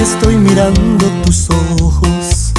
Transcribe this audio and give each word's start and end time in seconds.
Estoy 0.00 0.34
mirando 0.36 1.06
tus 1.24 1.50
ojos. 1.50 2.54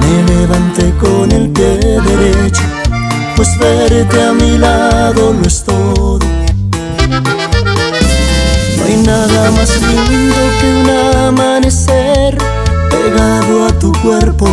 Me 0.00 0.22
levanté 0.32 0.94
con 1.00 1.32
el 1.32 1.50
pie 1.50 1.78
derecho, 1.78 2.62
pues 3.34 3.58
verte 3.58 4.22
a 4.22 4.32
mi 4.32 4.56
lado 4.56 5.32
lo 5.32 5.46
es 5.48 5.64
todo. 5.64 6.20
No 8.76 8.84
hay 8.84 8.96
nada 9.04 9.50
más 9.50 9.76
lindo 9.80 10.36
que 10.60 10.80
un 10.80 10.90
amanecer 11.26 12.38
pegado 12.88 13.66
a 13.66 13.78
tu 13.80 13.92
cuerpo. 14.00 14.46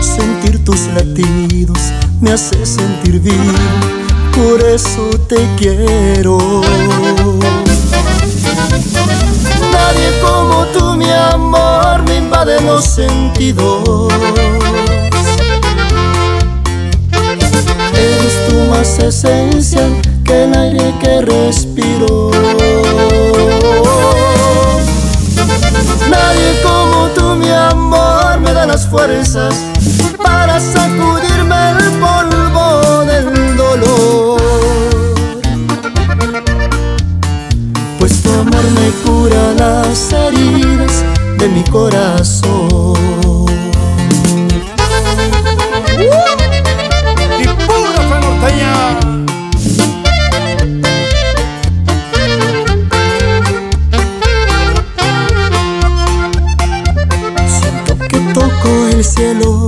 Sentir 0.00 0.64
tus 0.64 0.88
latidos 0.88 1.92
me 2.20 2.32
hace 2.32 2.66
sentir 2.66 3.20
vivo, 3.20 3.52
por 4.34 4.60
eso 4.62 5.10
te 5.28 5.36
quiero. 5.58 6.38
Los 12.76 12.84
sentidos. 12.84 14.12
Eres 17.94 18.34
tu 18.48 18.56
más 18.70 18.98
esencia 18.98 19.80
que 20.22 20.44
el 20.44 20.54
aire 20.54 20.94
que 21.00 21.22
respiro. 21.22 22.30
Nadie 26.10 26.50
como 26.62 27.06
tú, 27.14 27.36
mi 27.36 27.50
amor, 27.50 28.40
me 28.40 28.52
da 28.52 28.66
las 28.66 28.86
fuerzas 28.86 29.54
para 30.22 30.60
sacudirme 30.60 31.70
el 31.70 31.90
polvo 31.98 33.04
del 33.06 33.56
dolor. 33.56 34.42
Pues 37.98 38.22
tu 38.22 38.30
amor 38.34 38.64
me 38.78 38.90
cura 39.02 39.54
las 39.56 40.12
heridas 40.12 41.06
de 41.38 41.48
mi 41.48 41.62
corazón. 41.64 42.65
Toco 58.48 58.86
el 58.92 59.04
cielo 59.04 59.66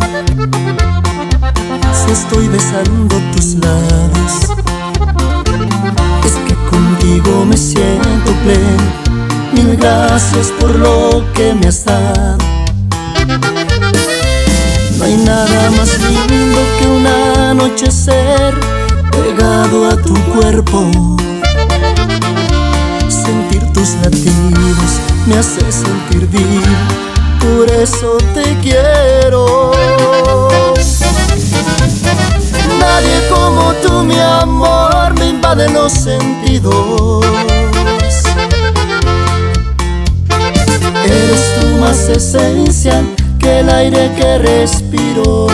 si 1.93 2.13
estoy 2.13 2.49
besando 2.49 3.17
tus 3.33 3.55
labios. 3.55 4.35
Es 6.25 6.33
que 6.47 6.55
contigo 6.71 7.45
me 7.45 7.57
siento 7.57 8.33
pleno. 8.45 9.09
Mil 9.53 9.77
gracias 9.77 10.49
por 10.61 10.75
lo 10.77 11.25
que 11.35 11.55
me 11.55 11.69
has 11.69 11.85
dado. 11.85 12.39
No 14.99 15.05
hay 15.05 15.17
nada 15.17 15.71
más 15.77 15.99
lindo 15.99 16.61
que 16.79 16.87
un 16.87 17.07
anochecer 17.07 18.55
pegado 19.11 19.89
a 19.89 19.97
tu 19.97 20.15
cuerpo. 20.33 20.91
Sentir 23.09 23.63
tus 23.73 23.91
latidos 24.03 25.09
me 25.27 25.37
hace 25.37 25.61
sentir 25.71 26.27
vivo, 26.29 26.63
por 27.59 27.71
eso 27.73 28.17
te 28.35 28.57
quiero. 28.61 29.73
Nadie 32.79 33.29
como 33.29 33.73
tú, 33.83 34.05
mi 34.05 34.21
amor, 34.21 35.19
me 35.19 35.31
invade 35.31 35.69
los 35.71 35.93
sentidos. 35.93 37.27
Eres 41.05 41.61
tu 41.61 41.67
más 41.81 42.09
esencia 42.09 43.03
que 43.41 43.59
el 43.59 43.69
aire 43.71 44.15
que 44.15 44.39
respiro. 44.39 45.49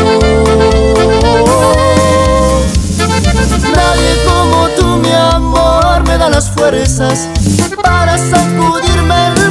Nadie 3.77 4.13
como 4.29 4.69
tú, 4.77 4.87
mi 4.99 5.13
amor, 5.13 6.07
me 6.07 6.19
da 6.19 6.29
las 6.29 6.51
fuerzas 6.51 7.29
para 7.83 8.19
sacudirme 8.19 9.29
el 9.29 9.44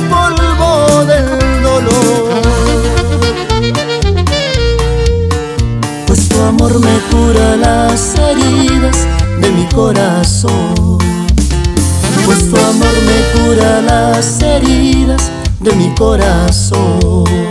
amor 6.54 6.80
me 6.80 7.00
cura 7.10 7.56
las 7.56 8.16
heridas 8.16 9.08
de 9.42 9.50
mi 9.52 9.66
corazón. 9.70 11.00
Pues 12.26 12.50
tu 12.50 12.58
amor 12.58 12.96
me 13.08 13.42
cura 13.42 13.82
las 13.82 14.42
heridas 14.42 15.32
de 15.60 15.74
mi 15.74 15.94
corazón. 15.96 17.43